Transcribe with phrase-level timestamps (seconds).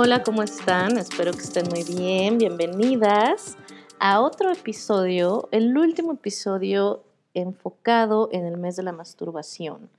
[0.00, 0.96] Hola, ¿cómo están?
[0.96, 2.38] Espero que estén muy bien.
[2.38, 3.58] Bienvenidas
[3.98, 7.02] a otro episodio, el último episodio
[7.34, 9.90] enfocado en el mes de la masturbación.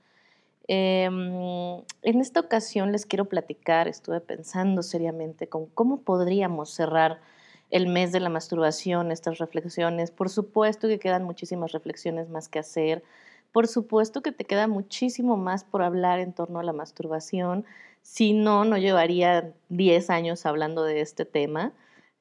[0.68, 7.20] Em, en esta ocasión les quiero platicar, estuve pensando seriamente con cómo podríamos cerrar
[7.68, 10.10] el mes de la masturbación, estas reflexiones.
[10.10, 13.04] Por supuesto que quedan muchísimas reflexiones más que hacer.
[13.52, 17.66] Por supuesto que te queda muchísimo más por hablar en torno a la masturbación.
[18.02, 21.72] Si no, no llevaría 10 años hablando de este tema.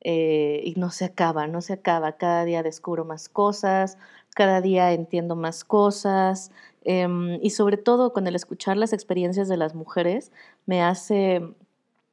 [0.01, 2.13] Eh, y no se acaba, no se acaba.
[2.13, 3.97] Cada día descubro más cosas,
[4.34, 6.51] cada día entiendo más cosas.
[6.84, 10.31] Em, y sobre todo con el escuchar las experiencias de las mujeres,
[10.65, 11.41] me hace,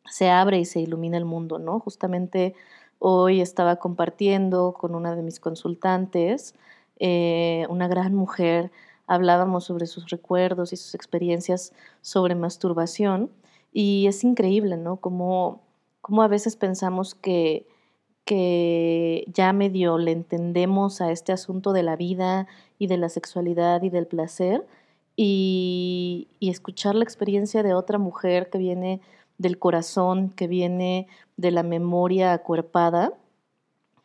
[0.06, 1.78] se abre y se ilumina el mundo, ¿no?
[1.80, 2.54] Justamente
[2.98, 6.54] Hoy estaba compartiendo con una de mis consultantes,
[6.98, 8.72] eh, una gran mujer,
[9.06, 13.30] hablábamos sobre sus recuerdos y sus experiencias sobre masturbación
[13.78, 14.96] y es increíble, ¿no?
[14.96, 15.60] Como,
[16.00, 17.66] como a veces pensamos que,
[18.24, 22.46] que ya medio le entendemos a este asunto de la vida
[22.78, 24.66] y de la sexualidad y del placer
[25.14, 29.02] y, y escuchar la experiencia de otra mujer que viene
[29.36, 33.12] del corazón, que viene de la memoria acuerpada,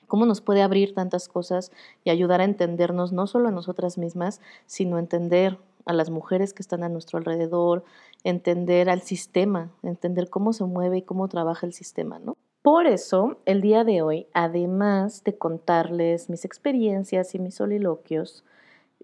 [0.08, 1.72] cómo nos puede abrir tantas cosas
[2.03, 6.61] y ayudar a entendernos no solo a nosotras mismas, sino entender a las mujeres que
[6.61, 7.86] están a nuestro alrededor,
[8.23, 12.38] entender al sistema, entender cómo se mueve y cómo trabaja el sistema, ¿no?
[12.61, 18.44] Por eso, el día de hoy, además de contarles mis experiencias y mis soliloquios,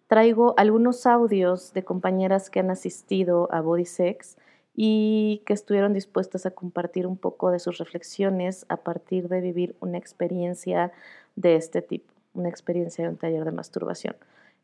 [0.05, 4.37] traigo algunos audios de compañeras que han asistido a Body Sex
[4.75, 9.75] y que estuvieron dispuestas a compartir un poco de sus reflexiones a partir de vivir
[9.79, 10.91] una experiencia
[11.35, 14.15] de este tipo, una experiencia de un taller de masturbación.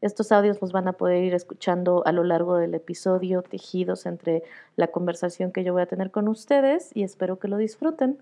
[0.04, 4.44] Estos audios los van a poder ir escuchando a lo largo del episodio, tejidos entre
[4.76, 8.18] la conversación que yo voy a tener con ustedes y espero que lo disfruten.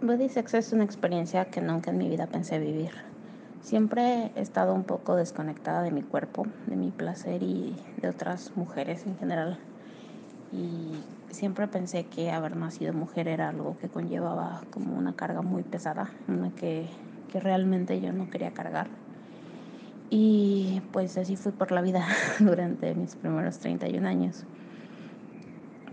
[0.00, 2.92] Body Sex es una experiencia que nunca en mi vida pensé vivir.
[3.60, 8.56] Siempre he estado un poco desconectada de mi cuerpo, de mi placer y de otras
[8.56, 9.58] mujeres en general
[10.52, 15.64] y siempre pensé que haber nacido mujer era algo que conllevaba como una carga muy
[15.64, 16.86] pesada, una que,
[17.30, 18.88] que realmente yo no quería cargar.
[20.14, 22.06] Y pues así fui por la vida
[22.38, 24.44] durante mis primeros 31 años.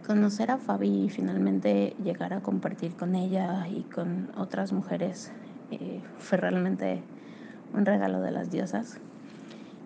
[0.05, 5.31] Conocer a Fabi y finalmente llegar a compartir con ella y con otras mujeres
[5.71, 7.01] eh, fue realmente
[7.71, 8.99] un regalo de las diosas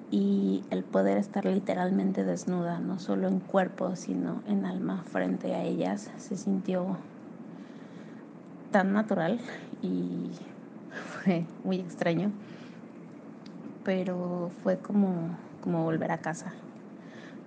[0.09, 5.61] y el poder estar literalmente desnuda, no solo en cuerpo, sino en alma frente a
[5.61, 6.97] ellas, se sintió
[8.71, 9.39] tan natural
[9.83, 10.31] y
[11.23, 12.31] fue muy extraño,
[13.83, 16.53] pero fue como, como volver a casa,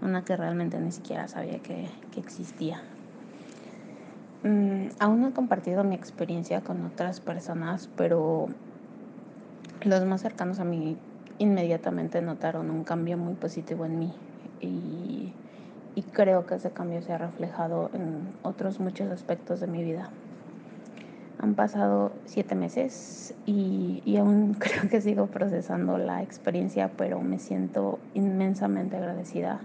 [0.02, 2.82] una que realmente ni siquiera sabía que, que existía.
[4.42, 8.48] Mm, aún no he compartido mi experiencia con otras personas, pero
[9.82, 10.96] los más cercanos a mí
[11.38, 14.12] inmediatamente notaron un cambio muy positivo en mí
[14.60, 15.32] y,
[16.12, 20.10] creo que ese cambio se ha reflejado en otros muchos aspectos de mi vida.
[21.38, 27.38] Han pasado siete meses y, y, aún creo que sigo procesando la experiencia, pero me
[27.38, 29.60] siento inmensamente agradecida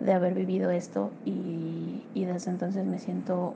[0.00, 3.54] de haber vivido esto y, desde entonces me siento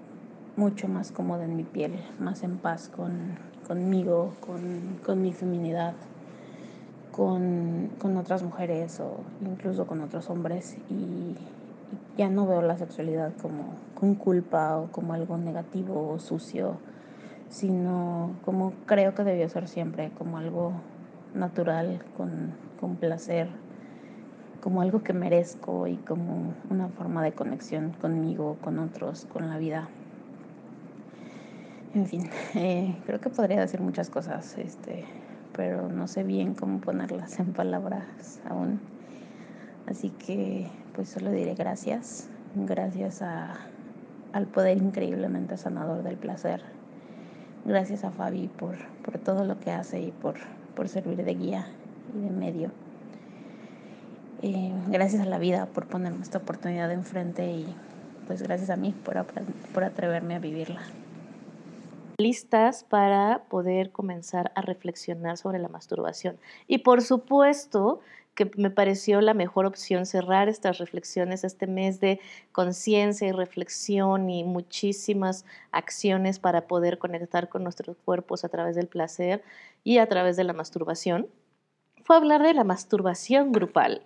[0.56, 3.36] mucho más cómoda en mi piel, más en paz con,
[3.66, 5.94] conmigo, con, con mi feminidad
[7.12, 10.76] con, con otras mujeres o incluso con otros hombres.
[10.90, 11.36] Y,
[12.16, 16.76] ya no veo la sexualidad como con culpa o como algo negativo o sucio,
[17.48, 20.72] sino como creo que debió ser siempre, como algo
[21.34, 23.48] natural, con, con placer,
[24.60, 29.58] como algo que merezco y como una forma de conexión conmigo, con otros, con la
[29.58, 29.88] vida.
[31.94, 34.58] En fin, eh, creo que podría decir muchas cosas.
[34.58, 35.04] Este,
[35.56, 38.80] pero no sé bien cómo ponerlas en palabras aún.
[39.86, 43.54] Así que pues solo diré gracias, gracias a,
[44.32, 46.62] al poder increíblemente sanador del placer.
[47.64, 50.34] Gracias a Fabi por, por todo lo que hace y por,
[50.74, 51.68] por servir de guía
[52.14, 52.70] y de medio.
[54.42, 57.66] Eh, gracias a la vida por ponerme esta oportunidad enfrente y
[58.26, 59.24] pues gracias a mí por,
[59.72, 60.80] por atreverme a vivirla
[62.18, 66.38] listas para poder comenzar a reflexionar sobre la masturbación.
[66.66, 68.00] Y por supuesto
[68.34, 72.20] que me pareció la mejor opción cerrar estas reflexiones este mes de
[72.52, 78.88] conciencia y reflexión y muchísimas acciones para poder conectar con nuestros cuerpos a través del
[78.88, 79.42] placer
[79.84, 81.28] y a través de la masturbación.
[82.02, 84.02] Fue hablar de la masturbación grupal.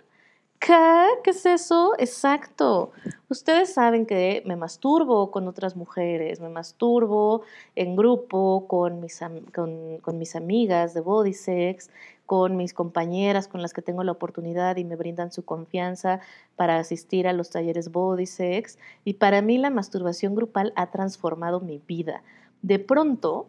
[0.60, 1.06] ¿Qué?
[1.22, 1.92] ¿Qué es eso?
[1.98, 2.90] Exacto.
[3.28, 7.42] Ustedes saben que me masturbo con otras mujeres, me masturbo
[7.76, 9.20] en grupo con mis,
[9.52, 11.90] con mis amigas de body sex,
[12.26, 16.20] con mis compañeras con las que tengo la oportunidad y me brindan su confianza
[16.56, 18.78] para asistir a los talleres body sex.
[19.04, 22.22] Y para mí la masturbación grupal ha transformado mi vida.
[22.62, 23.46] De pronto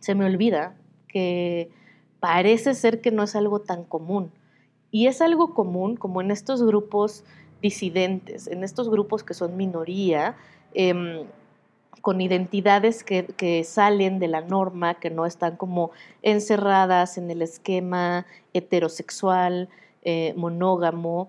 [0.00, 0.76] se me olvida
[1.08, 1.70] que
[2.20, 4.30] parece ser que no es algo tan común
[4.90, 7.24] y es algo común como en estos grupos
[7.60, 10.36] disidentes, en estos grupos que son minoría,
[10.74, 11.24] em,
[12.00, 15.90] con identidades que, salen de la norma, que no están como
[16.22, 18.24] encerradas en el esquema
[18.54, 19.68] heterosexual,
[20.02, 21.28] eh, monógamo,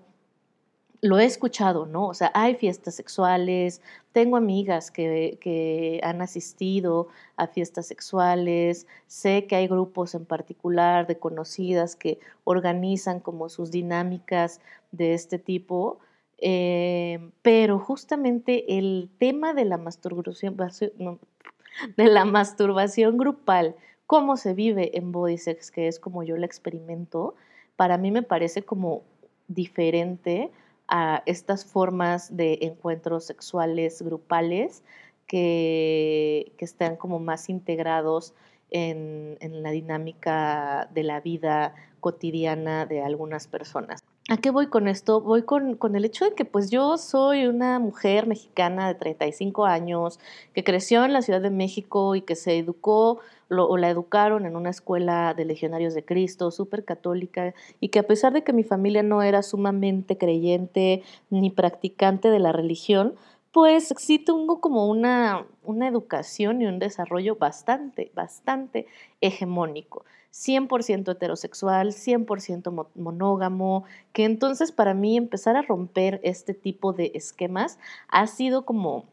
[1.02, 2.08] lo he escuchado, ¿no?
[2.08, 3.80] O sea, hay fiestas sexuales,
[4.12, 11.18] tengo amigas que, han asistido a fiestas sexuales, sé que hay grupos en particular de
[11.18, 14.60] conocidas que organizan como sus dinámicas
[14.92, 16.00] de este tipo,
[16.38, 20.56] eh, pero justamente el tema de la masturbación,
[21.96, 23.74] de la masturbación grupal,
[24.06, 27.34] cómo se vive en body sex, que es como yo la experimento,
[27.76, 29.02] para mí me parece como
[29.48, 30.50] diferente
[30.90, 34.82] a estas formas de encuentros sexuales grupales
[35.26, 38.34] que, que están como más integrados
[38.70, 43.99] en, la dinámica de la vida cotidiana de algunas personas.
[44.30, 45.20] ¿A qué voy con esto?
[45.20, 49.66] Voy con, con, el hecho de que pues yo soy una mujer mexicana de 35
[49.66, 50.20] años
[50.54, 53.18] que creció en la Ciudad de México y que se educó
[53.50, 58.06] o la educaron en una escuela de legionarios de Cristo, súper católica, y que a
[58.06, 63.16] pesar de que mi familia no era sumamente creyente ni practicante de la religión,
[63.52, 68.86] pues sí tengo como una, una educación y un desarrollo bastante, bastante
[69.20, 70.04] hegemónico.
[70.32, 77.78] 100% heterosexual, 100% monógamo, que entonces para mí empezar a romper este tipo de esquemas
[78.08, 79.06] ha sido como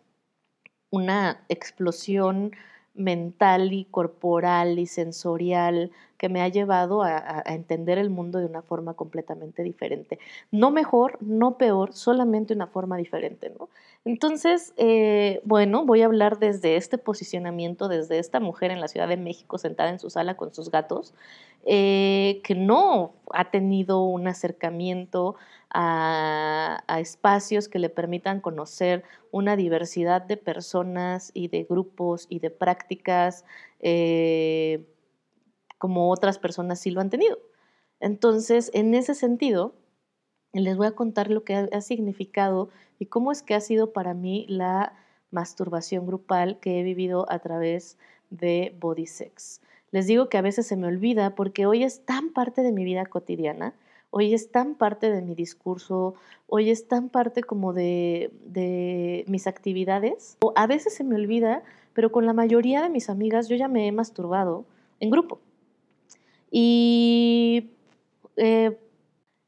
[0.92, 2.51] una explosión
[2.98, 8.62] mental y corporal y sensorial que me ha llevado a, entender el mundo de una
[8.62, 10.20] forma completamente diferente.
[10.52, 13.70] No mejor, no peor, solamente una forma diferente, ¿no?
[14.04, 19.08] Entonces, eh, bueno, voy a hablar desde este posicionamiento, desde esta mujer en la Ciudad
[19.08, 21.14] de México sentada en su sala con sus gatos,
[21.69, 25.36] eh, que no ha tenido un acercamiento
[25.69, 32.52] a, espacios que le permitan conocer una diversidad de personas y de grupos y de
[32.52, 33.44] prácticas
[33.81, 34.88] eh,
[35.78, 37.38] como otras personas sí lo han tenido.
[38.00, 39.75] Entonces, en ese sentido,
[40.54, 44.14] les voy a contar lo que ha, significado y cómo es que ha sido para
[44.14, 44.94] mí la
[45.31, 47.98] masturbación grupal que he vivido a través
[48.30, 49.62] de Body Sex.
[49.92, 52.84] Les digo que a veces se me olvida porque hoy es tan parte de mi
[52.84, 53.74] vida cotidiana
[54.10, 56.16] hoy es tan parte de mi discurso,
[56.48, 58.31] hoy es tan parte como de,
[59.28, 60.38] mis actividades.
[60.42, 61.63] O a veces se me olvida,
[61.94, 64.66] pero con la mayoría de mis amigas yo ya me he masturbado
[65.00, 65.39] en grupo.
[66.50, 67.72] Y
[68.38, 68.78] eh,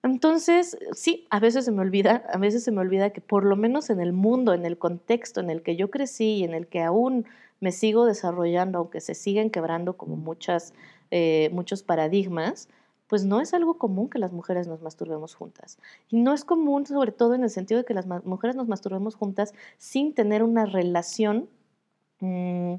[0.03, 3.56] entonces, sí, a veces se me olvida, a veces se me olvida que por lo
[3.56, 6.68] menos en el mundo, en el contexto en el que yo crecí y en el
[6.68, 7.25] que aún
[7.59, 10.73] me sigo desarrollando, aunque se siguen quebrando como muchas,
[11.11, 12.69] eh, muchos paradigmas,
[13.09, 15.79] pues no es algo común que las mujeres nos masturbemos juntas.
[16.09, 19.15] Y no es común, sobre todo en el sentido de que las mujeres nos masturbemos
[19.15, 21.49] juntas sin tener una relación,
[22.19, 22.75] mm,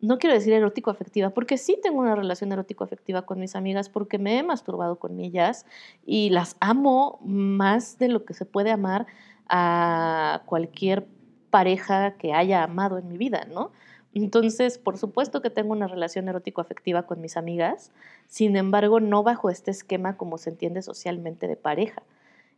[0.00, 4.38] no quiero decir erótico-afectiva, porque sí tengo una relación erótico-afectiva con mis amigas, porque me
[4.38, 5.66] he masturbado con ellas
[6.06, 9.06] y las amo más de lo que se puede amar
[9.48, 11.06] a cualquier
[11.50, 13.70] pareja que haya amado en mi vida, ¿no?
[14.14, 17.90] Entonces, por supuesto que tengo una relación erótico-afectiva con mis amigas,
[18.26, 22.02] sin embargo, no bajo este esquema como se entiende socialmente de pareja.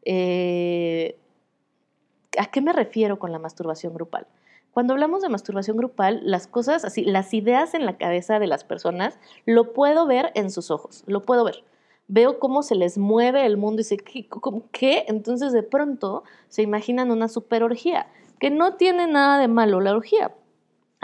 [0.05, 1.19] Eh,
[2.39, 4.27] ¿A qué me refiero con la masturbación grupal?
[4.77, 8.63] Cuando hablamos de masturbación grupal, las cosas así, las ideas en la cabeza de las
[8.63, 11.65] personas, lo puedo ver en sus ojos, lo puedo ver.
[12.09, 14.29] Veo cómo se les mueve el mundo y ¿qué?
[14.73, 15.05] ¿qué?
[15.09, 18.09] Entonces de pronto se imaginan una super orgía,
[18.39, 20.35] que no tiene nada de malo la orgía,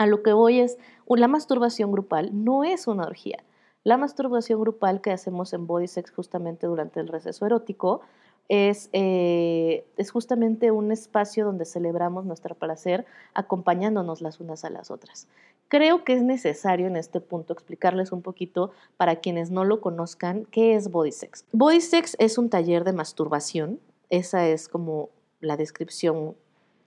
[0.03, 3.43] a lo que voy es, la masturbación grupal no es una orgía.
[3.83, 8.01] La masturbación grupal que hacemos en Body Sex justamente durante el receso erótico
[8.49, 14.91] es, eh, es justamente un espacio donde celebramos nuestro placer acompañándonos las unas a las
[14.91, 15.27] otras.
[15.67, 20.45] Creo que es necesario en este punto explicarles un poquito para quienes no lo conozcan
[20.51, 21.45] qué es Body Sex.
[21.51, 23.79] Body Sex es un taller de masturbación,
[24.09, 26.35] esa es como la descripción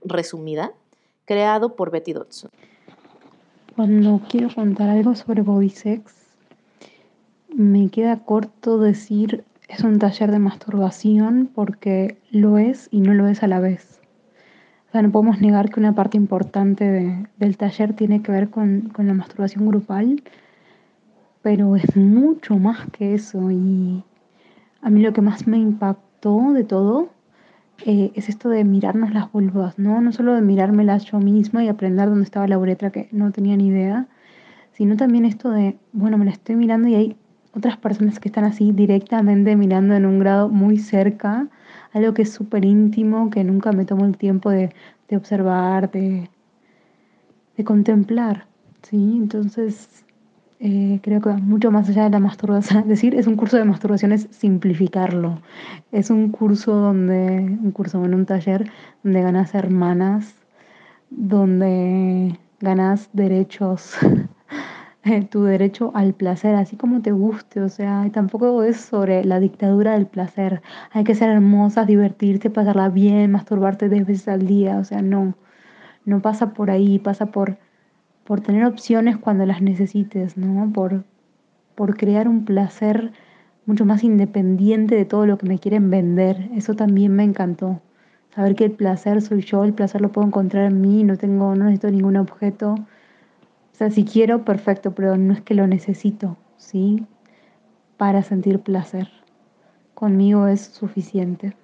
[0.04, 0.72] resumida,
[1.24, 2.50] creado por Betty Dodson.
[3.76, 6.14] Cuando quiero contar algo sobre body sex,
[7.54, 13.28] me queda corto decir es un taller de masturbación porque lo es y no lo
[13.28, 14.00] es a la vez.
[14.88, 18.88] O sea, no podemos negar que una parte importante del taller tiene que ver con,
[18.94, 20.22] con la masturbación grupal,
[21.42, 24.02] pero es mucho más que eso y
[24.80, 27.10] a mí lo que más me impactó de todo
[27.84, 30.00] eh, es esto de mirarnos las vulvas, ¿no?
[30.00, 33.56] No solo de mirármelas yo misma y aprender dónde estaba la uretra que no tenía
[33.56, 34.08] ni idea,
[34.72, 37.16] sino también esto de, bueno, me la estoy mirando y hay
[37.54, 41.48] otras personas que están así directamente mirando en un grado muy cerca,
[41.92, 44.74] algo que es súper íntimo, que nunca me tomo el tiempo de,
[45.08, 46.28] de observar, de,
[47.56, 48.46] de contemplar,
[48.82, 48.96] ¿sí?
[49.16, 50.04] Entonces,
[50.58, 52.80] eh, creo que mucho más allá de la masturbación.
[52.82, 55.40] Es decir, es un curso de masturbación, es simplificarlo.
[55.92, 58.70] Es un curso donde, un curso en un taller
[59.02, 60.34] donde ganas hermanas,
[61.10, 63.96] donde ganas derechos,
[65.04, 67.60] eh, tu derecho al placer, así como te guste.
[67.60, 70.62] O sea, tampoco es sobre la dictadura del placer.
[70.92, 74.78] Hay que ser hermosas, divertirte, pasarla bien, masturbarte 10 veces al día.
[74.78, 75.34] O sea, no.
[76.04, 77.58] No pasa por ahí, pasa por
[78.26, 80.72] por tener opciones cuando las necesites, ¿no?
[80.72, 81.04] Por,
[81.74, 83.12] por crear un placer
[83.66, 86.50] mucho más independiente de todo lo que me quieren vender.
[86.54, 87.80] Eso también me encantó.
[88.34, 91.54] Saber que el placer soy yo, el placer lo puedo encontrar en mí, no tengo,
[91.54, 92.72] no necesito ningún objeto.
[92.74, 97.06] O sea, si quiero, perfecto, pero no es que lo necesito, ¿sí?
[97.96, 99.08] Para sentir placer.
[99.94, 101.56] Conmigo es suficiente.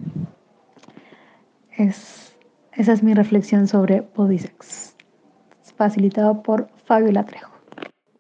[1.76, 2.36] Es,
[2.72, 4.91] esa es mi reflexión sobre body sex
[5.82, 7.50] facilitado por Fabio Latrejo.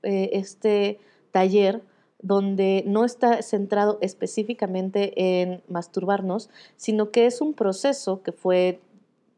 [0.02, 0.98] Eh, este
[1.30, 1.80] taller
[2.20, 8.80] donde no está centrado específicamente en masturbarnos, sino que es un proceso que fue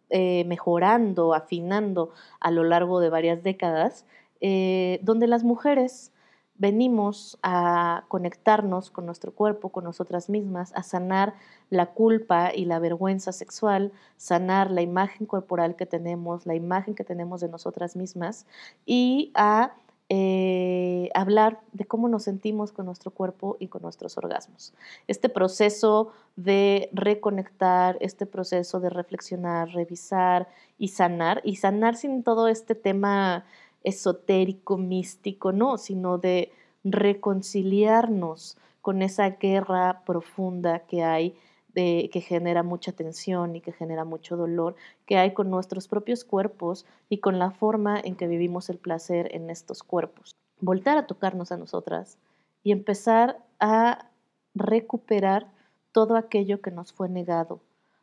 [0.08, 4.06] eh, mejorando, afinando a lo largo de varias décadas,
[4.40, 6.10] eh, donde las mujeres
[6.56, 11.34] venimos a conectarnos con nuestro cuerpo, con nosotras mismas, a sanar
[11.70, 17.04] la culpa y la vergüenza sexual, sanar la imagen corporal que tenemos, la imagen que
[17.04, 18.46] tenemos de nosotras mismas
[18.86, 19.74] y a
[20.10, 24.74] eh, hablar de cómo nos sentimos con nuestro cuerpo y con nuestros orgasmos.
[25.08, 30.46] Este proceso de reconectar, este proceso de reflexionar, revisar
[30.78, 33.46] y sanar, y sanar sin todo este tema
[33.84, 36.50] esotérico, místico, no, sino de
[36.82, 41.36] reconciliarnos con esa guerra profunda que hay,
[41.74, 44.76] que genera mucha tensión y que genera mucho dolor,
[45.06, 49.34] que hay con nuestros propios cuerpos y con la forma en que vivimos el placer
[49.34, 50.34] en estos cuerpos.
[50.60, 52.18] Voltar a tocarnos a nosotras
[52.62, 54.10] y empezar a
[54.54, 55.50] recuperar
[55.92, 57.60] todo aquello que nos fue negado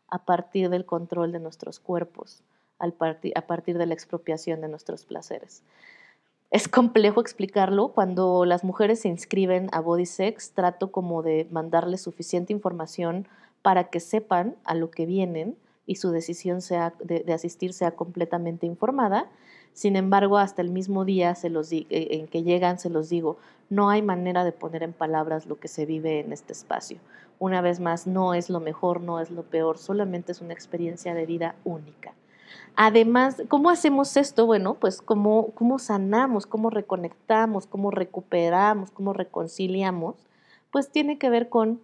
[0.10, 2.44] a partir del control de nuestros cuerpos,
[2.82, 5.64] a partir de la expropiación de nuestros placeres.
[6.52, 7.94] Es complejo explicarlo.
[7.94, 13.26] Cuando las mujeres se inscriben a Body Sex, trato como de mandarles suficiente información
[13.62, 18.66] para que sepan a lo que vienen y su decisión sea, de, asistir sea completamente
[18.66, 19.30] informada.
[19.74, 23.38] Sin embargo, hasta el mismo día eh, en que llegan se los digo,
[23.70, 27.00] no hay manera de poner en palabras lo que se vive en este espacio.
[27.40, 31.14] Una vez más, no es lo mejor, no es lo peor, solamente es una experiencia
[31.14, 32.14] de vida única.
[32.76, 34.46] Además, ¿cómo hacemos esto?
[34.46, 40.16] Bueno, pues cómo, cómo sanamos, cómo reconectamos, cómo recuperamos, cómo reconciliamos,
[40.72, 41.82] pues tiene que ver con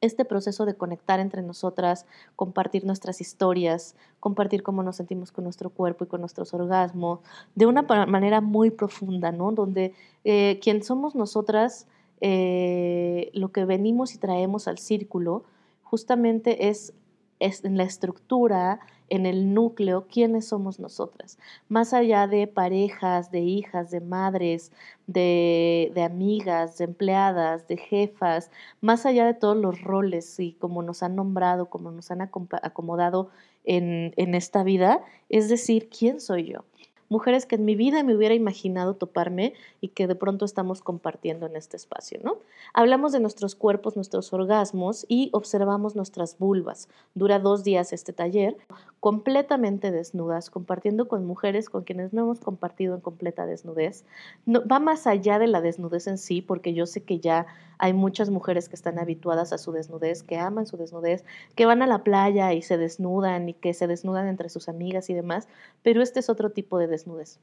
[0.00, 5.70] este proceso de conectar entre nosotras, compartir nuestras historias, compartir cómo nos sentimos con nuestro
[5.70, 7.20] cuerpo y con nuestros orgasmos,
[7.54, 9.52] de una manera muy profunda, ¿no?
[9.52, 11.86] Donde eh, quien somos nosotras,
[12.20, 15.44] eh, lo que venimos y traemos al círculo,
[15.82, 16.92] justamente es,
[17.40, 23.40] es en la estructura, en el núcleo quiénes somos nosotras, más allá de parejas, de
[23.40, 24.72] hijas, de madres,
[25.06, 31.02] de, amigas, de empleadas, de jefas, más allá de todos los roles y como nos
[31.02, 33.30] han nombrado, como nos han acomodado
[33.64, 36.64] en, en esta vida, es decir, ¿quién soy yo?
[37.08, 41.46] Mujeres que en mi vida me hubiera imaginado toparme y que de pronto estamos compartiendo
[41.46, 42.38] en este espacio, ¿no?
[42.74, 46.88] Hablamos de nuestros cuerpos, nuestros orgasmos y observamos nuestras vulvas.
[47.14, 48.56] Dura dos días este taller,
[49.00, 54.04] completamente desnudas, compartiendo con mujeres con quienes no hemos compartido en completa desnudez.
[54.46, 57.46] Va más allá de la desnudez en sí, porque yo sé que ya
[57.78, 61.24] hay muchas mujeres que están habituadas a su desnudez, que aman su desnudez,
[61.54, 65.10] que van a la playa y se desnudan y que se desnudan entre sus amigas
[65.10, 65.48] y demás,
[65.82, 67.38] pero este es otro tipo de desnudez.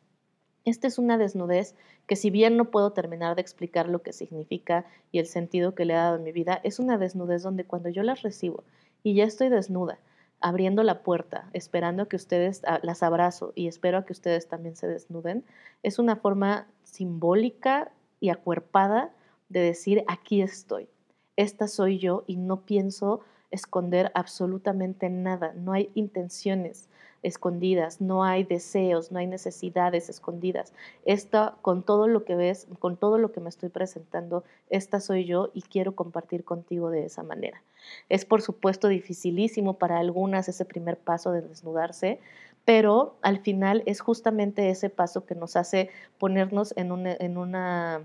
[0.65, 1.75] Esta es una desnudez
[2.07, 5.85] que si bien no puedo terminar de explicar lo que significa y el sentido que
[5.85, 8.63] le ha dado en mi vida, es una desnudez donde cuando yo las recibo
[9.03, 9.99] y ya estoy desnuda,
[10.41, 14.75] abriendo la puerta, esperando que ustedes ah, las abrazo y espero a que ustedes también
[14.75, 15.43] se desnuden,
[15.83, 19.11] es una forma simbólica y acuerpada
[19.49, 20.87] de decir aquí estoy.
[21.35, 26.89] esta soy yo y no pienso esconder absolutamente nada, no hay intenciones
[27.25, 30.73] escondidas, no hay deseos, no hay necesidades escondidas.
[31.05, 35.25] Esta, con todo lo que ves, con todo lo que me estoy presentando, esta soy
[35.25, 37.63] yo y quiero compartir contigo de esa manera.
[38.09, 42.19] Es por supuesto dificilísimo para algunas ese primer paso de desnudarse,
[42.63, 45.89] pero al final es justamente ese paso que nos hace
[46.19, 48.03] ponernos en, en, una,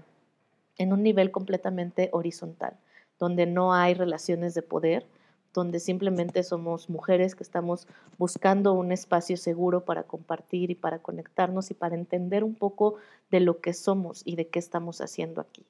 [0.78, 2.74] en un nivel completamente horizontal,
[3.18, 5.06] donde no hay relaciones de poder,
[5.52, 7.86] donde simplemente somos mujeres que estamos
[8.18, 12.96] buscando un espacio seguro para compartir y para conectarnos y para entender un poco
[13.30, 15.66] de lo que somos y de qué estamos haciendo aquí.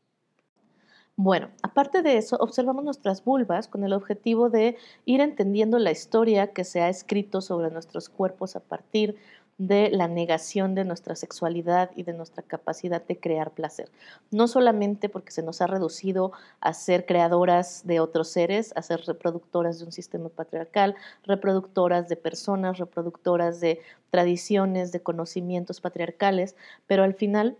[1.22, 6.52] Bueno, aparte de eso, observamos nuestras vulvas con el objetivo de ir entendiendo la historia
[6.54, 9.20] que se ha escrito sobre nuestros cuerpos a partir de
[9.68, 13.90] la negación de nuestra sexualidad y de nuestra capacidad de crear placer.
[14.30, 19.02] No solamente porque se nos ha reducido a ser creadoras de otros seres, a ser
[19.06, 27.02] reproductoras de un sistema patriarcal, reproductoras de personas, reproductoras de tradiciones, de conocimientos patriarcales, pero
[27.02, 27.58] al final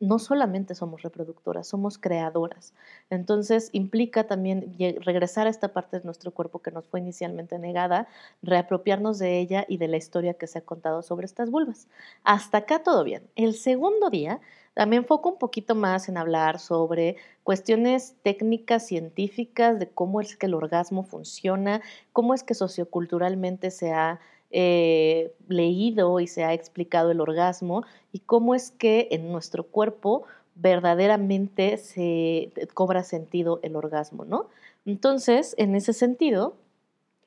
[0.00, 2.74] no solamente somos reproductoras, somos creadoras.
[3.10, 8.08] Entonces implica también regresar a esta parte de nuestro cuerpo que nos fue inicialmente negada,
[8.42, 11.88] reapropiarnos de ella y de la historia que se ha contado sobre estas vulvas.
[12.22, 13.28] Hasta acá todo bien.
[13.34, 14.40] El segundo día
[14.74, 20.46] también enfoco un poquito más en hablar sobre cuestiones técnicas, científicas, de cómo es que
[20.46, 27.10] el orgasmo funciona, cómo es que socioculturalmente se ha eh, leído y se ha explicado
[27.10, 30.24] el orgasmo y cómo es que en nuestro cuerpo
[30.54, 34.48] verdaderamente se cobra sentido el orgasmo, ¿no?
[34.86, 36.54] Entonces, en ese sentido,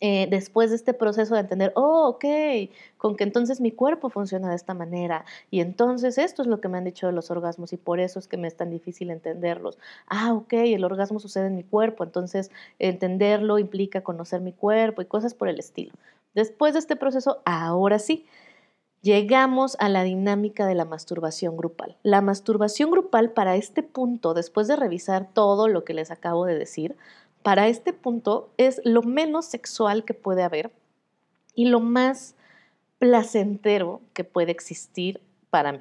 [0.03, 2.25] eh, después de este proceso de entender, oh, ok,
[2.97, 6.69] con que entonces mi cuerpo funciona de esta manera y entonces esto es lo que
[6.69, 9.11] me han dicho de los orgasmos y por eso es que me es tan difícil
[9.11, 9.77] entenderlos.
[10.07, 12.49] Ah, ok, el orgasmo sucede en mi cuerpo, entonces
[12.79, 15.93] entenderlo implica conocer mi cuerpo y cosas por el estilo.
[16.33, 18.25] Después de este proceso, ahora sí,
[19.01, 21.97] llegamos a la dinámica de la masturbación grupal.
[22.03, 26.57] La masturbación grupal para este punto, después de revisar todo lo que les acabo de
[26.57, 26.95] decir,
[27.43, 30.71] para este punto es lo menos sexual que puede haber
[31.55, 32.35] y lo más
[32.99, 35.79] placentero que puede existir para mí.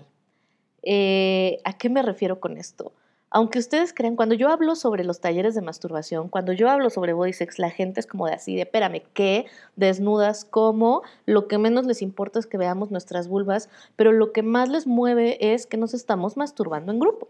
[0.82, 2.92] Eh, ¿A qué me refiero con esto?
[3.30, 7.12] Aunque ustedes crean, cuando yo hablo sobre los talleres de masturbación, cuando yo hablo sobre
[7.12, 9.46] body sex, la gente es como de así, de espérame, ¿qué?
[9.76, 11.02] Desnudas, ¿cómo?
[11.26, 14.86] Lo que menos les importa es que veamos nuestras vulvas, pero lo que más les
[14.86, 17.28] mueve es que nos estamos masturbando en grupo.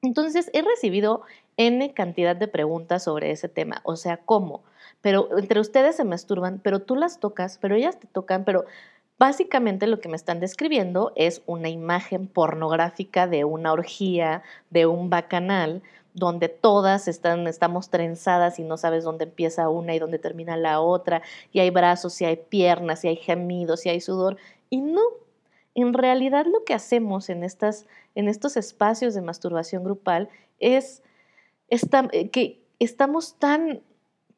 [0.00, 1.22] Entonces, he recibido
[1.56, 4.62] N cantidad de preguntas sobre ese tema, o sea, ¿cómo?
[5.00, 8.64] Pero entre ustedes se masturban, pero tú las tocas, pero ellas te tocan, pero
[9.22, 15.10] Básicamente lo que me están describiendo es una imagen pornográfica de una orgía, de un
[15.10, 15.80] bacanal,
[16.12, 20.80] donde todas están, estamos trenzadas y no sabes dónde empieza una y dónde termina la
[20.80, 24.38] otra, y hay brazos, y hay piernas, y hay gemidos, y hay sudor.
[24.70, 25.02] Y no,
[25.76, 31.00] en realidad lo que hacemos en, estas, en estos espacios de masturbación grupal es
[31.68, 33.82] eh, que estamos tan,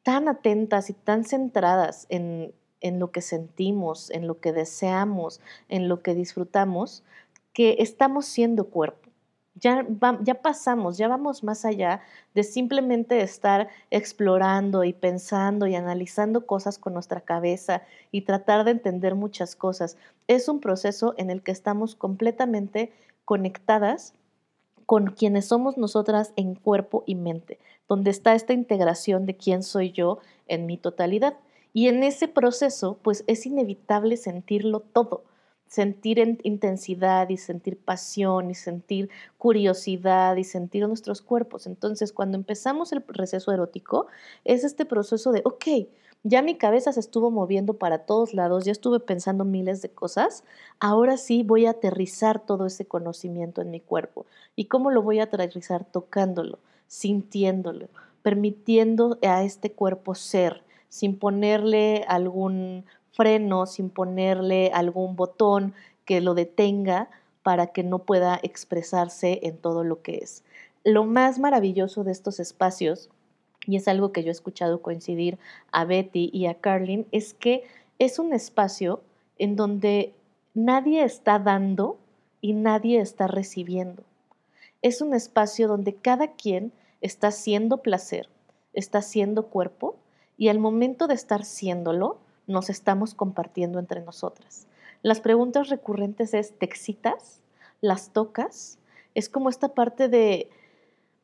[0.03, 2.53] tan atentas y tan centradas en,
[2.85, 7.03] en lo que sentimos, en lo que deseamos, en lo que disfrutamos,
[7.51, 9.09] que estamos siendo cuerpo.
[9.55, 9.87] Ya,
[10.21, 12.01] ya pasamos, ya vamos más allá
[12.35, 18.71] de simplemente estar explorando y pensando y analizando cosas con nuestra cabeza y tratar de
[18.71, 19.97] entender muchas cosas.
[20.27, 22.91] Es un proceso en el que estamos completamente
[23.23, 24.13] conectadas
[24.85, 29.91] con quienes somos nosotras en cuerpo y mente, donde está esta integración de quién soy
[29.91, 31.35] yo en mi totalidad.
[31.75, 35.25] Y en ese proceso, pues es inevitable sentirlo todo,
[35.67, 41.67] sentir intensidad y sentir pasión y sentir curiosidad y sentir nuestros cuerpos.
[41.67, 44.07] Entonces, cuando empezamos el receso erótico,
[44.45, 45.65] es este proceso de, ok,
[46.23, 50.45] ya mi cabeza se estuvo moviendo para todos lados, ya estuve pensando miles de cosas,
[50.79, 54.25] ahora sí voy a aterrizar todo ese conocimiento en mi cuerpo.
[54.55, 55.83] ¿Y cómo lo voy a aterrizar?
[55.83, 57.89] Tocándolo, sintiéndolo,
[58.23, 60.63] permitiendo a este cuerpo ser,
[60.95, 65.73] sin ponerle algún freno, sin ponerle algún botón
[66.05, 67.09] que lo detenga
[67.43, 70.45] para que no pueda expresarse en todo lo que es.
[70.85, 73.09] Lo más maravilloso de estos espacios,
[73.67, 75.37] y es algo que yo he escuchado coincidir
[75.73, 77.65] a Betty y a Carlin, es que
[77.99, 79.01] es un espacio
[79.37, 80.13] en donde
[80.53, 81.97] nadie está dando
[82.39, 84.03] y nadie está recibiendo.
[84.81, 88.29] Es un espacio donde cada quien está haciendo placer,
[88.71, 89.97] está haciendo cuerpo
[90.37, 92.17] y al momento de estar siéndolo,
[92.47, 94.67] nos estamos compartiendo entre nosotras.
[95.01, 97.41] Las preguntas recurrentes es, ¿te excitas?
[97.81, 98.77] ¿Las tocas?
[99.13, 100.49] Es como esta parte de,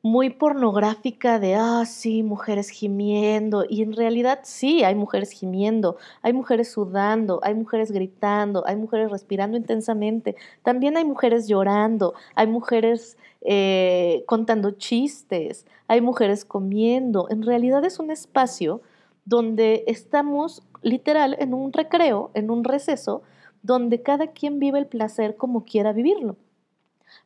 [0.03, 3.65] muy pornográfica de, ah, sí, mujeres gimiendo.
[3.69, 9.11] Y en realidad sí, hay mujeres gimiendo, hay mujeres sudando, hay mujeres gritando, hay mujeres
[9.11, 10.35] respirando intensamente.
[10.63, 17.27] También hay mujeres llorando, hay mujeres eh, contando chistes, hay mujeres comiendo.
[17.29, 18.81] En realidad es un espacio
[19.25, 23.21] donde estamos literal en un recreo, en un receso,
[23.63, 26.35] donde cada quien vive el placer como quiera vivirlo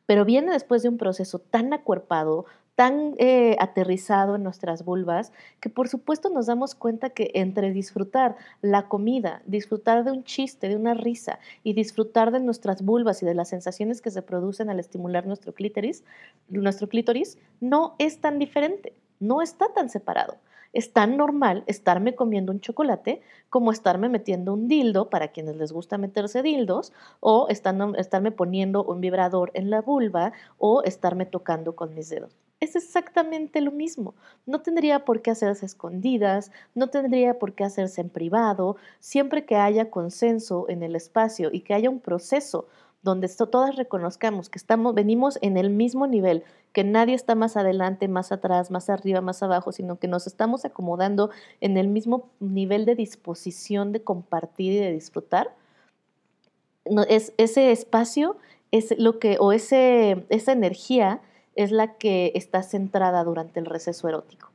[0.06, 5.70] pero viene después de un proceso tan acuerpado, tan eh, aterrizado en nuestras vulvas que
[5.70, 10.76] por supuesto nos damos cuenta que entre disfrutar la comida, disfrutar de un chiste, de
[10.76, 14.78] una risa y disfrutar de nuestras vulvas y de las sensaciones que se producen al
[14.78, 16.04] estimular nuestro clítoris,
[16.48, 20.36] nuestro clítoris no es tan diferente, no está tan separado.
[20.76, 25.72] Es tan normal estarme comiendo un chocolate como estarme metiendo un dildo, para quienes les
[25.72, 31.94] gusta meterse dildos, o estarme poniendo un vibrador en la vulva o estarme tocando con
[31.94, 34.14] mis dedos es exactamente lo mismo.
[34.46, 39.56] No tendría por qué hacerse escondidas, no tendría por qué hacerse en privado, siempre que
[39.56, 42.66] haya consenso en el espacio y que haya un proceso
[43.06, 46.42] donde todas reconozcamos que estamos, venimos en el mismo nivel,
[46.72, 50.64] que nadie está más adelante, más atrás, más arriba, más abajo, sino que nos estamos
[50.64, 55.54] acomodando en el mismo nivel de disposición de compartir y de disfrutar.
[57.08, 58.36] es, ese espacio
[58.72, 61.20] es lo que, o ese, esa energía
[61.54, 64.50] es la que está centrada durante el receso erótico.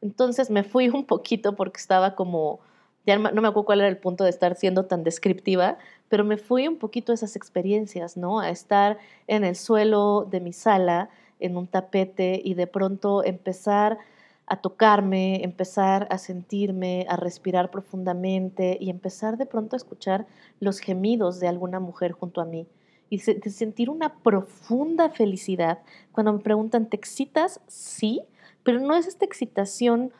[0.00, 2.60] Entonces me fui un poquito porque estaba como,
[3.06, 6.36] ya no me acuerdo cuál era el punto de estar siendo tan descriptiva, pero me
[6.36, 8.40] fui un poquito a esas experiencias, ¿no?
[8.40, 13.98] A estar en el suelo de mi sala, en un tapete y de pronto empezar
[14.46, 20.26] a tocarme, empezar a sentirme, a respirar profundamente y empezar de pronto a escuchar
[20.58, 22.66] los gemidos de alguna mujer junto a mí
[23.08, 25.80] y sentir una profunda felicidad.
[26.12, 27.60] Cuando me preguntan, ¿te excitas?
[27.66, 28.22] Sí,
[28.62, 30.12] pero no es esta excitación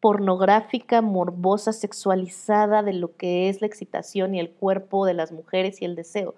[0.00, 5.80] pornográfica, morbosa, sexualizada de lo que es la excitación y el cuerpo de las mujeres
[5.82, 6.34] y el deseo.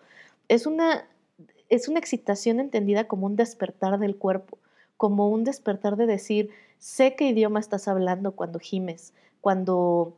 [0.49, 1.07] Es una,
[1.69, 4.59] es una excitación entendida como un despertar del cuerpo,
[4.97, 10.17] como un despertar de decir, sé qué idioma estás hablando cuando gimes, cuando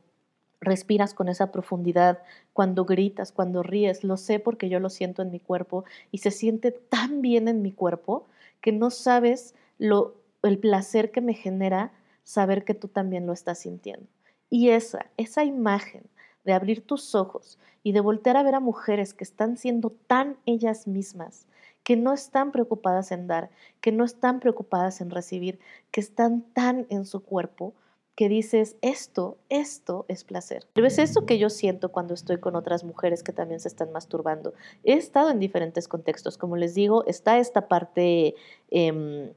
[0.60, 2.22] respiras con esa profundidad,
[2.54, 6.30] cuando gritas, cuando ríes, lo sé porque yo lo siento en mi cuerpo y se
[6.30, 8.26] siente tan bien en mi cuerpo
[8.62, 11.92] que no sabes lo, el placer que me genera
[12.24, 14.06] saber que tú también lo estás sintiendo.
[14.50, 16.02] Y esa, esa imagen
[16.44, 20.36] de abrir tus ojos y de voltear a ver a mujeres que están siendo tan
[20.46, 21.46] ellas mismas,
[21.82, 25.58] que no están preocupadas en dar, que no están preocupadas en recibir,
[25.90, 27.74] que están tan en su cuerpo,
[28.14, 30.66] que dices, esto, esto es placer.
[30.72, 33.90] Pero es eso que yo siento cuando estoy con otras mujeres que también se están
[33.92, 34.54] masturbando.
[34.84, 38.36] He estado en diferentes contextos, como les digo, está esta parte
[38.70, 39.32] em,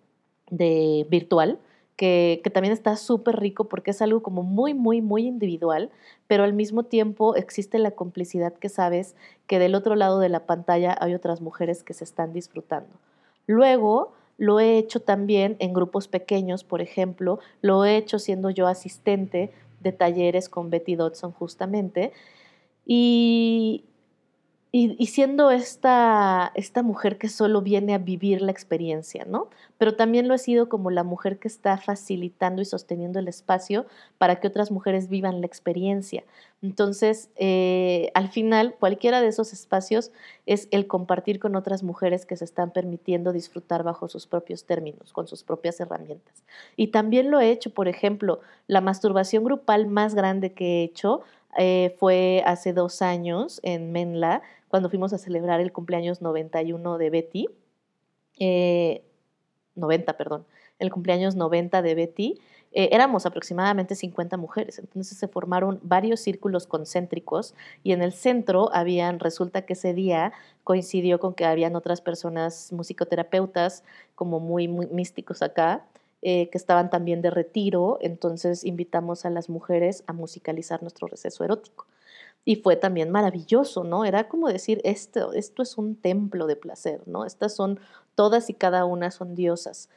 [0.52, 1.60] de virtual,
[1.98, 5.90] que, también está súper rico porque es algo como muy, muy, muy individual,
[6.28, 9.16] pero al mismo tiempo existe la complicidad que sabes
[9.48, 12.94] que del otro lado de la pantalla hay otras mujeres que se están disfrutando.
[13.48, 18.68] Luego, lo he hecho también en grupos pequeños, por ejemplo, lo he hecho siendo yo
[18.68, 22.14] asistente de talleres con Betty Dodson justamente.
[22.86, 23.86] Y,
[24.70, 29.50] y, siendo esta, esta mujer que solo viene a vivir la experiencia, ¿no?
[29.78, 33.86] Pero también lo he sido como la mujer que está facilitando y sosteniendo el espacio
[34.18, 36.26] para que otras mujeres vivan la experiencia.
[36.62, 40.12] Entonces, eh, al final, cualquiera de esos espacios
[40.46, 45.14] es el compartir con otras mujeres que se están permitiendo disfrutar bajo sus propios términos,
[45.14, 46.44] con sus propias herramientas.
[46.76, 51.22] Y también lo he hecho, por ejemplo, la masturbación grupal más grande que he hecho
[51.58, 57.10] eh, fue hace dos años en Menla, cuando fuimos a celebrar el cumpleaños 91 de
[57.10, 57.46] Betty,
[59.76, 60.46] 90, eh, perdón,
[60.80, 62.40] el cumpleaños 90 de Betty,
[62.74, 68.70] eh, éramos aproximadamente 50 mujeres, entonces se formaron varios círculos concéntricos y en el centro
[68.74, 70.34] habían, resulta que ese día
[70.64, 73.84] coincidió con que habían otras personas musicoterapeutas
[74.16, 75.86] como muy, muy místicos acá,
[76.30, 81.46] eh, que estaban también de retiro, entonces invitamos a las mujeres a musicalizar nuestro receso
[81.46, 81.88] erótico.
[82.44, 84.04] Y fue también maravilloso, ¿no?
[84.04, 87.24] Era como decir, esto, esto es un templo de placer, ¿no?
[87.24, 87.80] Estas son,
[88.14, 89.88] todas y cada una son diosas.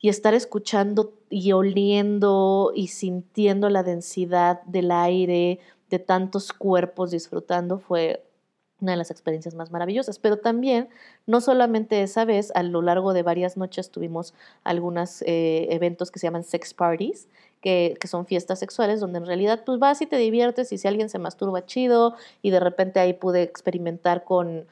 [0.00, 5.60] Y estar escuchando y oliendo y sintiendo la densidad del aire,
[5.90, 8.25] de tantos cuerpos disfrutando, fue
[8.80, 10.18] una de las experiencias más maravillosas.
[10.18, 10.88] Pero también,
[11.26, 14.34] no solamente esa vez, a lo largo de varias noches tuvimos
[14.64, 17.28] algunos eh, eventos que se llaman sex parties,
[17.62, 20.86] que, que, son fiestas sexuales, donde en realidad pues vas y te diviertes y si
[20.86, 24.66] alguien se masturba chido y de repente ahí pude experimentar con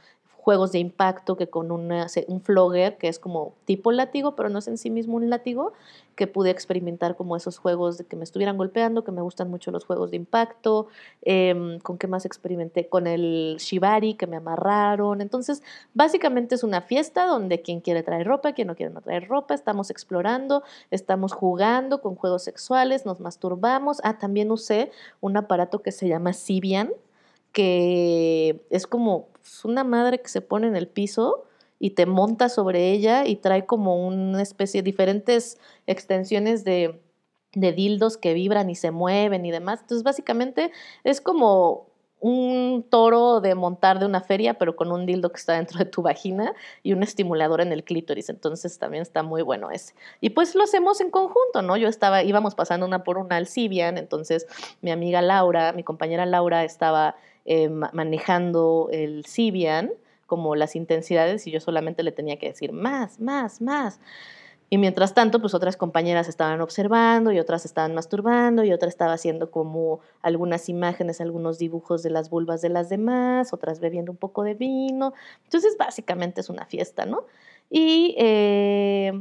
[0.45, 4.69] juegos de impacto que con un flogger, que es como tipo látigo, pero no es
[4.69, 5.73] en sí mismo un látigo,
[6.17, 9.71] que pude experimentar como esos juegos de que me estuvieran golpeando, que me gustan mucho
[9.71, 10.89] los juegos de impacto,
[11.23, 15.23] em, con qué más experimenté, con el shibari que me amarraron.
[15.23, 15.63] Entonces,
[15.95, 19.55] básicamente es una fiesta donde quien quiere traer ropa, quien no quiere no traer ropa,
[19.55, 23.99] estamos explorando, estamos jugando con juegos sexuales, nos masturbamos.
[24.05, 24.91] Ah, también usé
[25.23, 26.93] un aparato que se llama Sibian,
[27.55, 31.45] que es como pues, una madre que se pone en el piso
[31.79, 37.01] y te monta sobre ella y trae como una especie de diferentes extensiones de,
[37.55, 39.81] de dildos que vibran y se mueven y demás.
[39.81, 40.73] Entonces, básicamente
[41.05, 41.87] es como
[42.21, 45.85] un toro de montar de una feria, pero con un dildo que está dentro de
[45.85, 48.31] tu vagina y un estimulador en el clítoris.
[48.31, 49.95] Entonces también está muy bueno ese.
[50.23, 51.77] Y pues lo hacemos en conjunto, ¿no?
[51.77, 54.47] Yo estaba, íbamos pasando una por una al Cibian, entonces
[54.81, 57.15] mi amiga Laura, mi compañera Laura estaba
[57.45, 59.93] eh, manejando el Cibian
[60.27, 64.01] como las intensidades y yo solamente le tenía que decir más, más, más.
[64.71, 69.13] Y mientras tanto, pues otras compañeras estaban observando y otras estaban masturbando y otra estaba
[69.13, 74.19] haciendo como algunas imágenes, algunos dibujos de las vulvas de las demás, otras bebiendo un
[74.19, 75.13] poco de vino.
[75.45, 77.27] Entonces, básicamente es una fiesta, ¿no?
[77.71, 79.13] Y eh,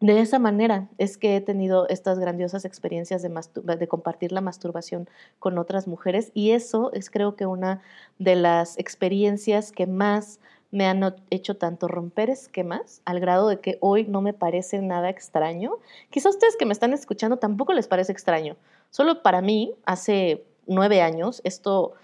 [0.00, 3.30] de esa manera es que he tenido estas grandiosas experiencias de,
[3.76, 5.08] de, compartir la masturbación
[5.40, 7.82] con otras mujeres y eso es creo que una
[8.18, 10.38] de las experiencias que más
[10.70, 15.08] me han hecho tanto romper esquemas al grado de que hoy no me parece nada
[15.08, 15.72] extraño.
[16.10, 18.56] Quizá ustedes que me están escuchando tampoco les parece extraño.
[18.90, 21.94] Solo para mí, hace nueve años, esto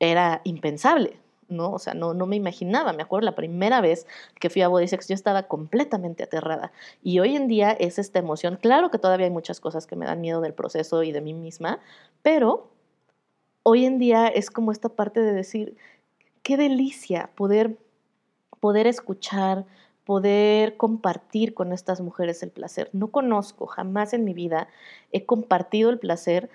[0.00, 1.18] era impensable.
[1.48, 1.72] ¿No?
[1.72, 2.92] O sea, no, no me imaginaba.
[2.92, 4.06] Me acuerdo la primera vez
[4.40, 6.72] que fui a Bodysex, yo estaba completamente aterrada.
[7.02, 8.58] Y hoy en día es esta emoción.
[8.60, 11.34] Claro que todavía hay muchas cosas que me dan miedo del proceso y de mí
[11.34, 11.80] misma,
[12.22, 12.70] pero
[13.62, 15.76] hoy en día es como esta parte de decir,
[16.42, 17.78] qué delicia poder,
[18.60, 19.64] poder escuchar,
[20.04, 22.90] poder compartir con estas mujeres el placer.
[22.92, 24.68] No conozco, jamás en mi vida
[25.12, 26.50] he compartido el placer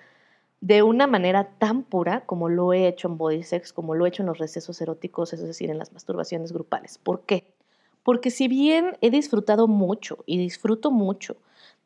[0.60, 4.08] de una manera tan pura como lo he hecho en body sex, como lo he
[4.08, 6.98] hecho en los recesos eróticos, es decir, en las masturbaciones grupales.
[6.98, 7.44] ¿Por qué?
[8.02, 11.36] Porque si bien he disfrutado mucho y disfruto mucho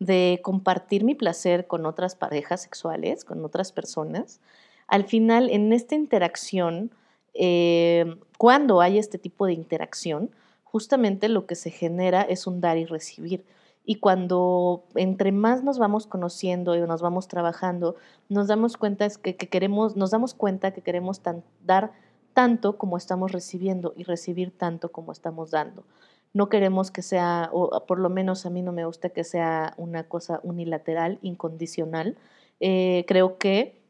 [0.01, 4.41] de compartir mi placer con otras parejas sexuales, con otras personas,
[4.89, 6.91] al final en esta interacción,
[7.33, 10.31] eh, cuando hay este tipo de interacción,
[10.65, 13.45] justamente lo que se genera es un dar y recibir.
[13.85, 17.97] Y cuando entre más nos vamos conociendo y nos vamos trabajando,
[18.29, 21.21] nos damos cuenta es que, queremos, nos damos cuenta que queremos
[21.65, 21.93] dar
[22.33, 25.85] tanto como estamos recibiendo y recibir tanto como estamos dando.
[26.33, 29.75] No queremos que sea, o por lo menos a mí no me gusta que sea
[29.77, 32.17] una cosa unilateral, incondicional.
[32.61, 33.81] Eh, creo que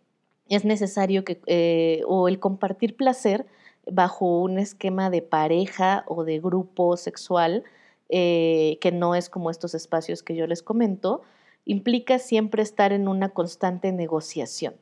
[0.49, 3.47] es necesario que, eh, o el compartir placer
[3.91, 7.65] bajo un esquema de pareja o de grupo sexual,
[8.09, 11.23] eh, que no es como estos espacios que yo les comento,
[11.65, 14.75] implica siempre estar en una constante negociación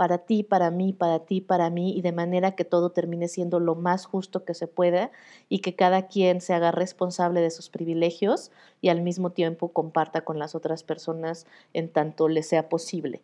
[0.00, 3.60] para ti, para mí, para ti, para mí, y de manera que todo termine siendo
[3.60, 5.10] lo más justo que se pueda
[5.50, 10.22] y que cada quien se haga responsable de sus privilegios y al mismo tiempo comparta
[10.22, 13.20] con las otras personas en tanto le sea posible.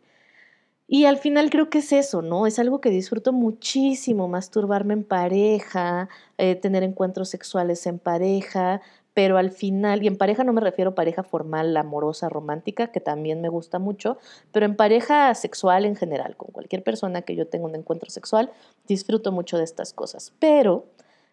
[0.87, 2.47] Y al final creo que es eso, ¿no?
[2.47, 8.83] Es algo que disfruto muchísimo, masturbarme en pareja, eh, tener encuentros sexuales en pareja,
[9.17, 13.01] pero al final, y en pareja no me refiero a pareja formal, amorosa, romántica, que
[13.01, 14.19] también me gusta mucho,
[14.53, 18.51] pero en pareja sexual en general, con cualquier persona que yo tenga un encuentro sexual,
[18.87, 20.35] disfruto mucho de estas cosas.
[20.39, 20.85] Pero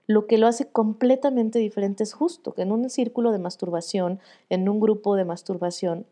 [0.07, 4.69] lo que lo hace completamente diferente es justo que en un círculo de masturbación, en
[4.69, 6.05] un grupo de masturbación,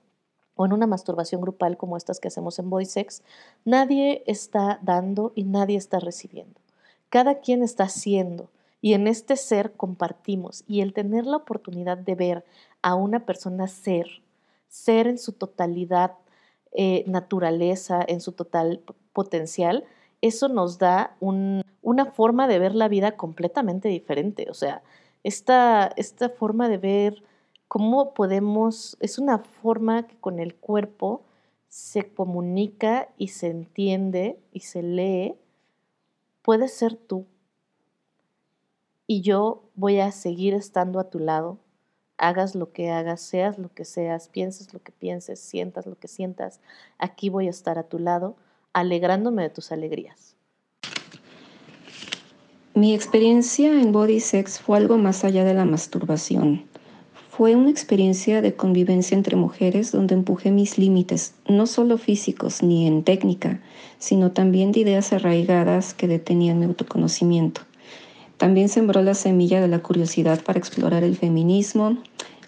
[0.55, 3.23] o en una masturbación grupal como estas que hacemos en Boy Sex,
[3.63, 6.59] nadie está dando y nadie está recibiendo.
[7.07, 8.49] Cada quien está haciendo
[8.81, 12.45] y en este ser compartimos y el tener la oportunidad de ver
[12.81, 14.21] a una persona ser,
[14.67, 16.17] ser en su totalidad
[16.73, 18.81] eh, naturaleza, en su total
[19.13, 19.85] potencial,
[20.21, 24.47] eso nos da una forma de ver la vida completamente diferente.
[24.49, 24.83] O sea,
[25.23, 27.23] esta, esta forma de ver
[27.67, 31.23] cómo podemos, es una forma que con el cuerpo
[31.67, 35.35] se comunica y se entiende y se lee,
[36.41, 37.25] puede ser tú,
[39.11, 41.57] y yo voy a seguir estando a tu lado,
[42.17, 46.07] hagas lo que hagas, seas lo que seas, pienses lo que pienses, sientas lo que
[46.07, 46.61] sientas,
[46.97, 48.37] aquí voy a estar a tu lado,
[48.71, 50.37] alegrándome de tus alegrías.
[52.73, 56.63] Mi experiencia en Body Sex fue algo más allá de la masturbación.
[57.31, 62.87] Fue una experiencia de convivencia entre mujeres donde empujé mis límites, no solo físicos ni
[62.87, 63.59] en técnica,
[63.99, 67.63] sino también de ideas arraigadas que detenían mi autoconocimiento.
[68.41, 71.99] También sembró la semilla de la curiosidad para explorar el feminismo,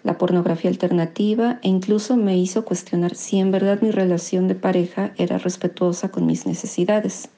[0.01, 5.13] la pornografía alternativa e incluso me hizo cuestionar si en verdad mi relación de pareja
[5.19, 7.29] era respetuosa con mis necesidades.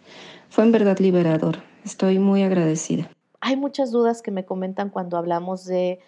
[0.48, 1.58] Fue en verdad liberador.
[1.84, 3.10] Estoy muy agradecida.
[3.42, 6.00] Hay muchas dudas que me comentan cuando hablamos de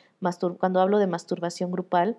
[0.58, 2.16] cuando hablo de masturbación grupal,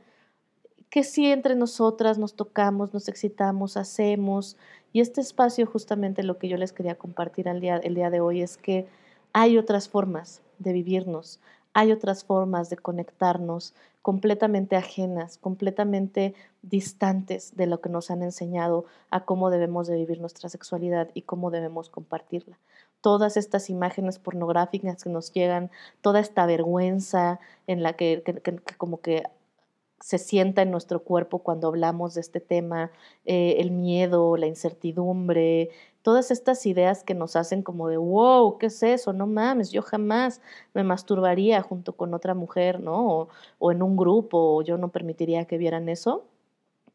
[0.91, 4.59] que si entre nosotras nos tocamos, nos excitamos, hacemos,
[4.93, 8.21] y este espacio justamente lo que yo les quería compartir el día, el día de
[8.21, 8.87] hoy es que
[9.41, 11.39] hay otras formas de vivirnos,
[11.73, 13.73] hay otras formas de conectarnos
[14.03, 20.21] completamente ajenas, completamente distantes de lo que nos han enseñado a cómo debemos de vivir
[20.21, 22.59] nuestra sexualidad y cómo debemos compartirla.
[23.01, 25.71] Todas estas imágenes pornográficas que nos llegan,
[26.01, 28.25] toda esta vergüenza en la que,
[28.77, 29.23] como que
[30.01, 32.91] se sienta en nuestro cuerpo cuando hablamos de este tema,
[33.25, 35.71] eh, el miedo, la incertidumbre,
[36.03, 39.13] todas estas ideas que nos hacen como de, wow, ¿qué es eso?
[39.13, 40.41] No mames, yo jamás
[40.75, 43.29] me masturbaría junto con otra mujer, ¿no?
[43.59, 46.25] O, en un grupo, yo no permitiría que vieran eso.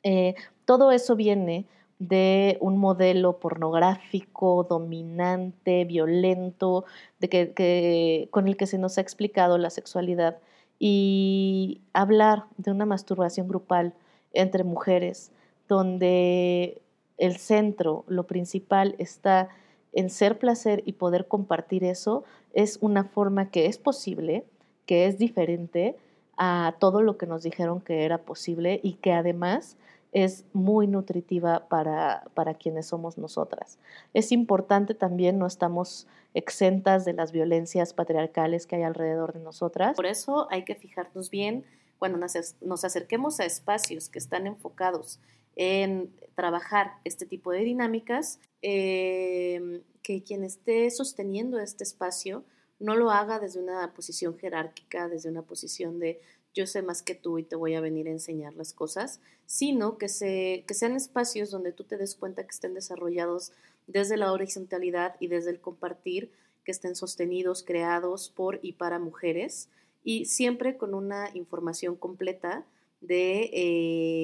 [0.03, 0.35] Eh,
[0.65, 1.67] todo eso viene
[1.99, 6.85] de un modelo pornográfico, dominante, violento,
[7.19, 10.37] de que, con el que se nos ha explicado la sexualidad
[10.79, 13.93] y hablar de una masturbación grupal
[14.33, 15.31] entre mujeres,
[15.67, 16.81] donde
[17.17, 19.49] el centro, lo principal está
[19.93, 24.45] en ser placer y poder compartir eso, es una forma que es posible,
[24.85, 25.95] que es diferente
[26.37, 29.77] a todo lo que nos dijeron que era posible y que además
[30.13, 33.79] es muy nutritiva para, para quienes somos nosotras.
[34.13, 39.95] Es importante también, no estamos exentas de las violencias patriarcales que hay alrededor de nosotras.
[39.95, 41.65] Por eso hay que fijarnos bien
[41.97, 42.19] cuando
[42.61, 45.19] nos acerquemos a espacios que están enfocados
[45.55, 52.43] en trabajar este tipo de dinámicas, em, que quien esté sosteniendo este espacio
[52.79, 56.19] no lo haga desde una posición jerárquica, desde una posición de
[56.53, 59.97] yo sé más que tú y te voy a venir a enseñar las cosas, sino
[59.97, 63.51] que, se, que sean espacios donde tú te des cuenta que estén desarrollados
[63.87, 66.31] desde la horizontalidad y desde el compartir,
[66.63, 69.69] que estén sostenidos, creados por y para mujeres,
[70.03, 72.65] y siempre con una información completa
[73.01, 73.49] de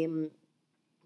[0.03, 0.29] em,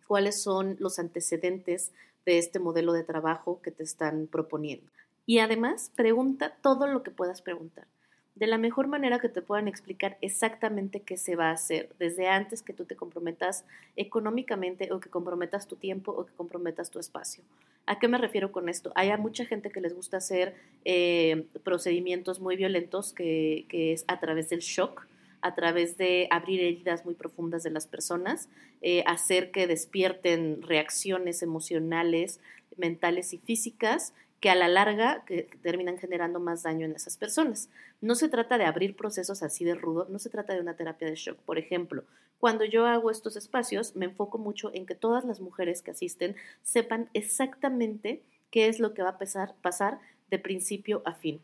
[0.08, 1.92] cuáles son los antecedentes
[2.26, 4.90] de este modelo de trabajo que te están proponiendo.
[5.26, 7.88] Y además, pregunta todo lo que puedas preguntar
[8.36, 12.28] de la mejor manera que te puedan explicar exactamente qué se va a hacer, desde
[12.28, 13.64] antes que tú te comprometas
[13.96, 17.44] económicamente o que comprometas tu tiempo o que comprometas tu espacio.
[17.86, 18.92] ¿A qué me refiero con esto?
[18.96, 24.50] Hay mucha gente que les gusta hacer eh, procedimientos muy violentos que, es a través
[24.50, 25.06] del shock,
[25.42, 28.50] a través de abrir heridas muy profundas de las personas,
[28.82, 32.40] eh, hacer que despierten reacciones emocionales,
[32.78, 37.70] mentales y físicas que a la larga que terminan generando más daño en esas personas.
[38.02, 41.08] No se trata de abrir procesos así de rudo, no se trata de una terapia
[41.08, 41.38] de shock.
[41.46, 42.04] Por ejemplo,
[42.40, 46.36] cuando yo hago estos espacios, me enfoco mucho en que todas las mujeres que asisten
[46.62, 51.40] sepan exactamente qué es lo que va a pasar, pasar de principio a fin.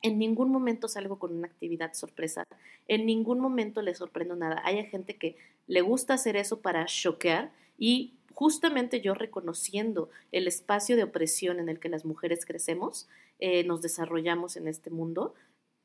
[0.00, 2.44] En ningún momento salgo con una actividad sorpresa,
[2.86, 4.62] en ningún momento le sorprendo nada.
[4.64, 10.94] Hay gente que le gusta hacer eso para choquear y justamente yo reconociendo el espacio
[10.94, 15.32] de opresión en el que las mujeres crecemos, eh, nos desarrollamos en este mundo,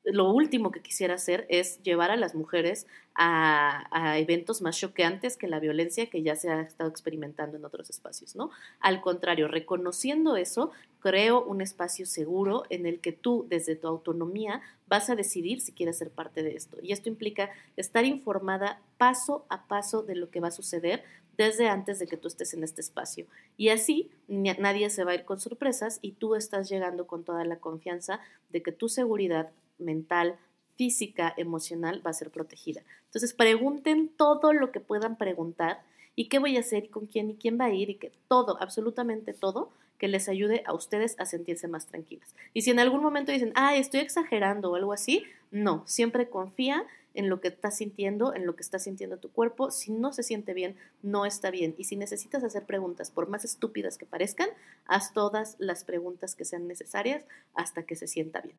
[0.03, 5.47] lo último que quisiera hacer es llevar a las mujeres a, eventos más choqueantes que
[5.47, 8.49] la violencia que ya se ha estado experimentando en otros espacios, ¿no?
[8.79, 14.61] Al contrario, reconociendo eso, creo un espacio seguro en el que tú, desde tu autonomía,
[14.87, 16.77] vas a decidir si quieres ser parte de esto.
[16.81, 21.03] Y esto implica estar informada paso a paso de lo que va a suceder
[21.41, 23.25] desde antes de que tú estés en este espacio.
[23.57, 27.43] Y así nadie se va a ir con sorpresas y tú estás llegando con toda
[27.45, 28.19] la confianza
[28.51, 29.49] de que tu seguridad
[29.79, 30.37] mental,
[30.75, 32.83] física, emocional va a ser protegida.
[33.05, 35.81] Entonces pregunten todo lo que puedan preguntar
[36.15, 38.11] y qué voy a hacer y con quién y quién va a ir y que
[38.27, 42.35] todo, absolutamente todo, que les ayude a ustedes a sentirse más tranquilas.
[42.53, 46.85] Y si en algún momento dicen, ah, estoy exagerando o algo así, no, siempre confía
[47.13, 49.71] en lo que estás sintiendo, en lo que está sintiendo tu cuerpo.
[49.71, 51.75] Si no se siente bien, no está bien.
[51.77, 54.49] Y si necesitas hacer preguntas, por más estúpidas que parezcan,
[54.85, 58.57] haz todas las preguntas que sean necesarias hasta que se sienta bien.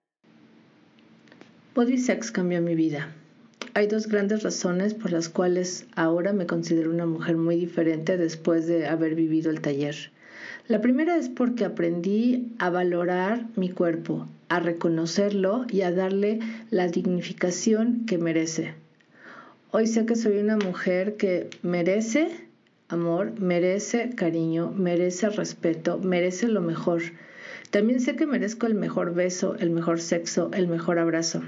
[1.75, 3.15] Body Sex cambió mi vida.
[3.75, 8.67] Hay dos grandes razones por las cuales ahora me considero una mujer muy diferente después
[8.67, 10.13] de haber vivido el taller.
[10.69, 16.41] La primera es porque aprendí a valorar mi cuerpo, a reconocerlo y a darle
[16.71, 18.75] la dignificación que merece.
[19.71, 22.29] Hoy sé que soy una mujer que merece
[22.89, 27.01] amor, merece cariño, merece respeto, merece lo mejor,
[27.71, 31.41] También sé que merezco el mejor beso, el mejor sexo, el mejor abrazo.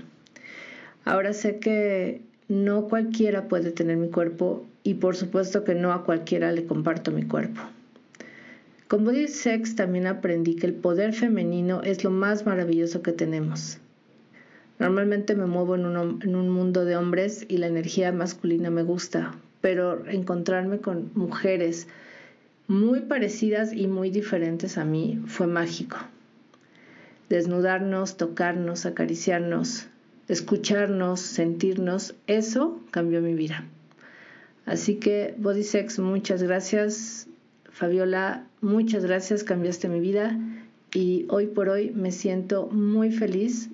[1.05, 6.05] Ahora sé que no cualquiera puede tener mi cuerpo y por supuesto que no a
[6.05, 7.61] cualquiera le comparto mi cuerpo.
[8.89, 13.79] Con Body Sex también aprendí que el poder femenino es lo más maravilloso que tenemos.
[14.79, 18.83] Normalmente me muevo en un, en un, mundo de hombres y la energía masculina me
[18.83, 21.89] gusta, pero encontrarme con mujeres
[22.67, 25.97] muy parecidas y muy diferentes a mí fue mágico.
[27.31, 29.87] Desnudarnos, tocarnos, acariciarnos,
[30.29, 33.65] escucharnos, sentirnos, eso cambió mi vida.
[34.67, 37.24] Así que Body Sex, muchas gracias.
[37.75, 40.39] Fabiola, muchas gracias, cambiaste mi vida
[40.95, 43.69] y hoy por hoy me siento muy feliz,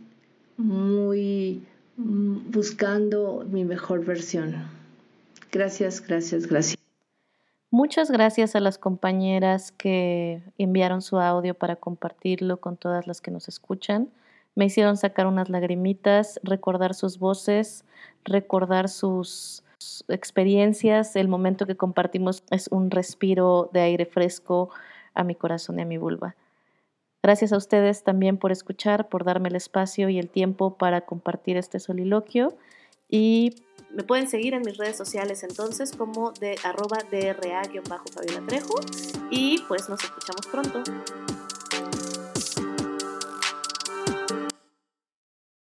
[0.57, 1.62] muy
[1.98, 4.55] buscando mi mejor versión.
[5.53, 6.78] Gracias, gracias, gracias.
[7.70, 13.30] Muchas gracias a las compañeras que enviaron su audio para compartirlo con todas las que
[13.30, 14.09] nos escuchan.
[14.55, 17.84] Me hicieron sacar unas lagrimitas, recordar sus voces,
[18.24, 19.62] recordar sus
[20.09, 21.16] experiencias.
[21.16, 24.70] El momento que compartimos es un respiro de aire fresco
[25.14, 26.37] a mi corazón y a mi vulva.
[27.22, 31.57] Gracias a ustedes también por escuchar, por darme el espacio y el tiempo para compartir
[31.57, 32.57] este soliloquio.
[33.09, 33.57] Y
[33.91, 38.81] me pueden seguir en mis redes sociales entonces como de arroba DRA-Fabiola Trejo.
[39.31, 40.83] Y pues nos escuchamos pronto.